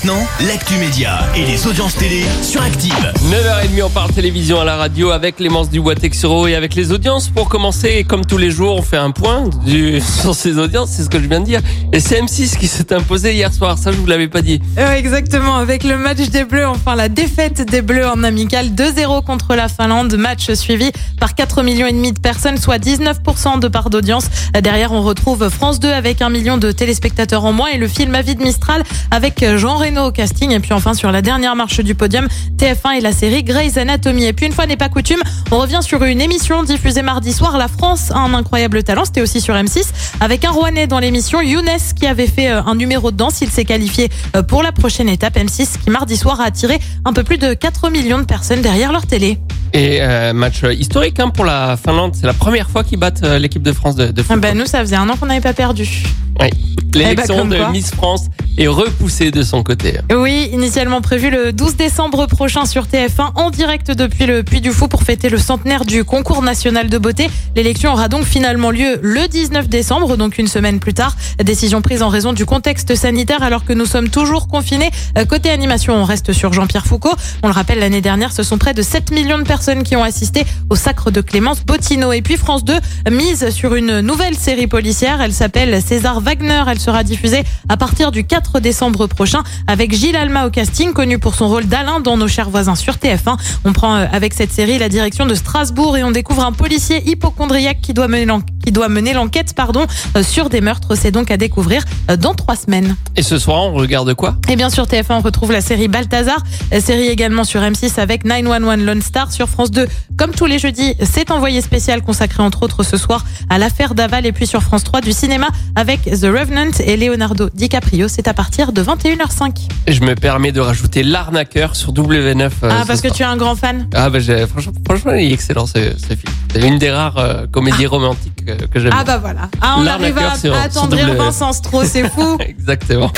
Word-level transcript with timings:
Maintenant, 0.00 0.28
l'actu 0.46 0.74
média 0.74 1.26
et 1.34 1.44
les 1.44 1.66
audiences 1.66 1.96
télé 1.96 2.22
sur 2.40 2.62
Active. 2.62 2.94
9h30, 3.30 3.82
on 3.82 3.90
parle 3.90 4.12
télévision 4.12 4.60
à 4.60 4.64
la 4.64 4.76
radio 4.76 5.10
avec 5.10 5.36
Clémence 5.36 5.70
Dubois 5.70 5.96
Texero 5.96 6.46
et 6.46 6.54
avec 6.54 6.76
les 6.76 6.92
audiences. 6.92 7.28
Pour 7.30 7.48
commencer, 7.48 8.04
comme 8.04 8.24
tous 8.24 8.38
les 8.38 8.52
jours, 8.52 8.76
on 8.76 8.82
fait 8.82 8.96
un 8.96 9.10
point 9.10 9.50
du, 9.66 10.00
sur 10.20 10.36
ces 10.36 10.56
audiences, 10.56 10.90
c'est 10.90 11.02
ce 11.02 11.10
que 11.10 11.20
je 11.20 11.26
viens 11.26 11.40
de 11.40 11.46
dire. 11.46 11.62
Et 11.92 11.98
c'est 11.98 12.20
M6 12.20 12.58
qui 12.58 12.68
s'est 12.68 12.92
imposé 12.92 13.34
hier 13.34 13.52
soir, 13.52 13.76
ça 13.76 13.90
je 13.90 13.96
vous 13.96 14.06
l'avais 14.06 14.28
pas 14.28 14.40
dit. 14.40 14.60
Euh, 14.78 14.92
exactement, 14.92 15.56
avec 15.56 15.82
le 15.82 15.98
match 15.98 16.28
des 16.28 16.44
Bleus, 16.44 16.68
enfin 16.68 16.94
la 16.94 17.08
défaite 17.08 17.68
des 17.68 17.82
Bleus 17.82 18.06
en 18.06 18.22
amical 18.22 18.68
2-0 18.68 19.24
contre 19.24 19.56
la 19.56 19.66
Finlande, 19.66 20.16
match 20.16 20.52
suivi 20.52 20.92
par 21.18 21.34
4 21.34 21.64
millions 21.64 21.88
et 21.88 21.92
demi 21.92 22.12
de 22.12 22.20
personnes, 22.20 22.58
soit 22.58 22.78
19% 22.78 23.58
de 23.58 23.66
part 23.66 23.90
d'audience. 23.90 24.26
Derrière, 24.62 24.92
on 24.92 25.02
retrouve 25.02 25.48
France 25.48 25.80
2 25.80 25.88
avec 25.88 26.22
un 26.22 26.30
million 26.30 26.56
de 26.56 26.70
téléspectateurs 26.70 27.44
en 27.44 27.52
moins 27.52 27.70
et 27.70 27.78
le 27.78 27.88
film 27.88 28.14
Avis 28.14 28.36
de 28.36 28.44
Mistral 28.44 28.84
avec 29.10 29.44
Jean 29.56 29.87
Reno 29.88 30.06
au 30.08 30.12
casting. 30.12 30.50
Et 30.50 30.60
puis 30.60 30.72
enfin, 30.72 30.94
sur 30.94 31.10
la 31.12 31.22
dernière 31.22 31.56
marche 31.56 31.80
du 31.80 31.94
podium, 31.94 32.26
TF1 32.56 32.98
et 32.98 33.00
la 33.00 33.12
série 33.12 33.42
Grey's 33.42 33.76
Anatomy. 33.76 34.24
Et 34.24 34.32
puis 34.32 34.46
une 34.46 34.52
fois 34.52 34.66
n'est 34.66 34.76
pas 34.76 34.88
coutume, 34.88 35.20
on 35.50 35.58
revient 35.58 35.80
sur 35.82 36.02
une 36.04 36.20
émission 36.20 36.62
diffusée 36.62 37.02
mardi 37.02 37.32
soir. 37.32 37.56
La 37.56 37.68
France 37.68 38.10
a 38.10 38.18
un 38.18 38.34
incroyable 38.34 38.82
talent, 38.82 39.04
c'était 39.04 39.22
aussi 39.22 39.40
sur 39.40 39.54
M6, 39.54 39.84
avec 40.20 40.44
un 40.44 40.50
Rouennais 40.50 40.86
dans 40.86 40.98
l'émission, 40.98 41.40
Younes, 41.40 41.68
qui 41.98 42.06
avait 42.06 42.26
fait 42.26 42.50
euh, 42.50 42.62
un 42.64 42.74
numéro 42.74 43.10
de 43.10 43.16
danse. 43.16 43.40
Il 43.40 43.48
s'est 43.50 43.64
qualifié 43.64 44.08
euh, 44.36 44.42
pour 44.42 44.62
la 44.62 44.72
prochaine 44.72 45.08
étape 45.08 45.36
M6, 45.36 45.78
qui 45.82 45.90
mardi 45.90 46.16
soir 46.16 46.40
a 46.40 46.44
attiré 46.44 46.78
un 47.04 47.12
peu 47.12 47.22
plus 47.24 47.38
de 47.38 47.54
4 47.54 47.90
millions 47.90 48.18
de 48.18 48.24
personnes 48.24 48.60
derrière 48.60 48.92
leur 48.92 49.06
télé. 49.06 49.38
Et 49.72 49.98
euh, 50.00 50.32
match 50.32 50.62
historique 50.70 51.20
hein, 51.20 51.28
pour 51.30 51.44
la 51.44 51.76
Finlande, 51.76 52.14
c'est 52.18 52.26
la 52.26 52.32
première 52.34 52.68
fois 52.70 52.84
qu'ils 52.84 52.98
battent 52.98 53.22
l'équipe 53.22 53.62
de 53.62 53.72
France 53.72 53.96
de, 53.96 54.06
de 54.08 54.20
Ah 54.20 54.24
football. 54.24 54.40
bah, 54.40 54.54
nous, 54.54 54.66
ça 54.66 54.80
faisait 54.80 54.96
un 54.96 55.08
an 55.08 55.16
qu'on 55.16 55.26
n'avait 55.26 55.40
pas 55.40 55.52
perdu. 55.52 56.04
Oui. 56.40 56.48
L'élection 56.94 57.06
Eh 57.10 57.14
ben, 57.14 57.38
comme 57.38 57.50
de 57.50 57.56
quoi. 57.56 57.70
Miss 57.70 57.90
France 57.90 58.26
est 58.58 58.66
repoussée 58.66 59.30
de 59.30 59.42
son 59.42 59.62
côté. 59.62 59.98
Oui, 60.14 60.50
initialement 60.52 61.00
prévu 61.00 61.30
le 61.30 61.52
12 61.52 61.76
décembre 61.76 62.26
prochain 62.26 62.64
sur 62.64 62.86
TF1 62.86 63.30
en 63.36 63.50
direct 63.50 63.92
depuis 63.92 64.26
le 64.26 64.42
Puy 64.42 64.60
du 64.60 64.72
Fou 64.72 64.88
pour 64.88 65.04
fêter 65.04 65.28
le 65.28 65.38
centenaire 65.38 65.84
du 65.84 66.04
concours 66.04 66.42
national 66.42 66.88
de 66.88 66.98
beauté. 66.98 67.30
L'élection 67.54 67.92
aura 67.92 68.08
donc 68.08 68.24
finalement 68.24 68.72
lieu 68.72 68.98
le 69.00 69.28
19 69.28 69.68
décembre, 69.68 70.16
donc 70.16 70.38
une 70.38 70.48
semaine 70.48 70.80
plus 70.80 70.92
tard. 70.92 71.16
Décision 71.42 71.82
prise 71.82 72.02
en 72.02 72.08
raison 72.08 72.32
du 72.32 72.46
contexte 72.46 72.96
sanitaire 72.96 73.44
alors 73.44 73.64
que 73.64 73.72
nous 73.72 73.86
sommes 73.86 74.08
toujours 74.08 74.48
confinés. 74.48 74.90
Euh, 75.16 75.24
Côté 75.24 75.50
animation, 75.50 75.94
on 75.94 76.04
reste 76.04 76.32
sur 76.32 76.52
Jean-Pierre 76.52 76.86
Foucault. 76.86 77.14
On 77.44 77.48
le 77.48 77.54
rappelle, 77.54 77.78
l'année 77.78 78.00
dernière, 78.00 78.32
ce 78.32 78.42
sont 78.42 78.58
près 78.58 78.74
de 78.74 78.82
7 78.82 79.12
millions 79.12 79.38
de 79.38 79.44
personnes 79.44 79.84
qui 79.84 79.94
ont 79.94 80.02
assisté 80.02 80.44
au 80.68 80.74
sacre 80.74 81.12
de 81.12 81.20
Clémence 81.20 81.64
Bottineau. 81.64 82.12
Et 82.12 82.22
puis 82.22 82.36
France 82.36 82.64
2 82.64 82.74
mise 83.12 83.50
sur 83.50 83.76
une 83.76 84.00
nouvelle 84.00 84.34
série 84.36 84.66
policière. 84.66 85.20
Elle 85.20 85.32
s'appelle 85.32 85.80
César 85.80 86.20
Wagner. 86.20 86.64
Elle 86.66 86.80
sera 86.80 87.04
diffusée 87.04 87.44
à 87.68 87.76
partir 87.76 88.10
du 88.10 88.24
4 88.24 88.47
décembre 88.60 89.06
prochain 89.06 89.42
avec 89.66 89.94
Gilles 89.94 90.16
Alma 90.16 90.46
au 90.46 90.50
casting, 90.50 90.92
connu 90.92 91.18
pour 91.18 91.34
son 91.34 91.48
rôle 91.48 91.66
d'Alain 91.66 92.00
dans 92.00 92.16
Nos 92.16 92.28
chers 92.28 92.50
voisins 92.50 92.74
sur 92.74 92.94
TF1. 92.94 93.36
On 93.64 93.72
prend 93.72 93.96
euh, 93.96 94.06
avec 94.10 94.34
cette 94.34 94.52
série 94.52 94.78
la 94.78 94.88
direction 94.88 95.26
de 95.26 95.34
Strasbourg 95.34 95.96
et 95.96 96.04
on 96.04 96.10
découvre 96.10 96.44
un 96.44 96.52
policier 96.52 97.08
hypochondriaque 97.08 97.80
qui 97.80 97.92
doit 97.92 98.08
mener 98.08 99.12
l'enquête 99.12 99.54
pardon 99.54 99.86
euh, 100.16 100.22
sur 100.22 100.48
des 100.48 100.60
meurtres. 100.60 100.94
C'est 100.94 101.10
donc 101.10 101.30
à 101.30 101.36
découvrir 101.36 101.84
euh, 102.10 102.16
dans 102.16 102.34
trois 102.34 102.56
semaines. 102.56 102.96
Et 103.16 103.22
ce 103.22 103.38
soir, 103.38 103.64
on 103.64 103.74
regarde 103.74 104.12
quoi? 104.14 104.36
Et 104.48 104.56
bien 104.56 104.70
sûr, 104.70 104.84
TF1, 104.84 105.18
on 105.18 105.20
retrouve 105.20 105.52
la 105.52 105.60
série 105.60 105.88
Balthazar, 105.88 106.42
série 106.80 107.08
également 107.08 107.44
sur 107.44 107.60
M6 107.60 108.00
avec 108.00 108.24
911 108.24 108.84
Lone 108.84 109.02
Star 109.02 109.30
sur 109.30 109.48
France 109.48 109.70
2. 109.70 109.86
Comme 110.16 110.32
tous 110.32 110.46
les 110.46 110.58
jeudis, 110.58 110.94
c'est 111.02 111.30
envoyé 111.30 111.60
spécial 111.60 112.02
consacré 112.02 112.42
entre 112.42 112.62
autres 112.62 112.82
ce 112.82 112.96
soir 112.96 113.24
à 113.50 113.58
l'affaire 113.58 113.94
Daval 113.94 114.26
et 114.26 114.32
puis 114.32 114.46
sur 114.46 114.62
France 114.62 114.84
3 114.84 115.00
du 115.00 115.12
cinéma 115.12 115.48
avec 115.74 116.02
The 116.04 116.24
Revenant 116.24 116.70
et 116.84 116.96
Leonardo 116.96 117.50
DiCaprio. 117.54 118.08
C'est 118.08 118.28
à 118.28 118.34
partir 118.38 118.70
de 118.70 118.84
21h05. 118.84 119.68
Et 119.88 119.92
je 119.92 120.00
me 120.04 120.14
permets 120.14 120.52
de 120.52 120.60
rajouter 120.60 121.02
l'arnaqueur 121.02 121.74
sur 121.74 121.92
W9. 121.92 122.40
euh, 122.40 122.50
ah, 122.70 122.82
ce 122.82 122.86
parce 122.86 123.00
que 123.00 123.08
soir. 123.08 123.16
tu 123.16 123.22
es 123.24 123.26
un 123.26 123.36
grand 123.36 123.56
fan 123.56 123.88
Ah 123.92 124.08
bah 124.10 124.20
j'ai- 124.20 124.46
franchement, 124.46 124.72
franchement, 124.88 125.12
il 125.14 125.32
est 125.32 125.34
excellent 125.34 125.66
ce, 125.66 125.72
ce 125.98 126.06
film. 126.14 126.32
C'est 126.52 126.60
une 126.62 126.78
des 126.78 126.92
rares 126.92 127.18
euh, 127.18 127.46
comédies 127.50 127.86
romantiques 127.86 128.44
euh, 128.48 128.56
que 128.72 128.78
j'aime. 128.78 128.92
Ah 128.96 129.02
bah 129.02 129.18
voilà. 129.18 129.48
Ah, 129.60 129.74
on 129.80 129.86
arrive 129.88 130.16
à, 130.18 130.36
sur- 130.38 130.54
à 130.54 130.60
attendrir 130.60 131.08
W9. 131.08 131.16
Vincent 131.16 131.52
Stroh, 131.52 131.82
c'est 131.84 132.08
fou. 132.08 132.38
Exactement. 132.48 133.10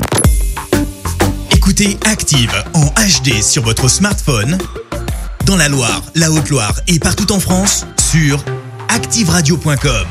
Écoutez 1.50 1.99
Active 2.11 2.55
en 2.72 2.87
HD 2.87 3.43
sur 3.43 3.62
votre 3.62 3.89
smartphone, 3.89 4.56
dans 5.45 5.56
la 5.56 5.69
Loire, 5.69 6.00
la 6.15 6.31
Haute-Loire 6.31 6.72
et 6.89 6.99
partout 6.99 7.31
en 7.31 7.41
France, 7.41 7.84
sur 8.11 8.43
activeradio.com. 8.89 10.06